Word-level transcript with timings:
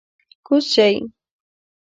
کوز 0.45 0.63
شئ! 0.73 0.93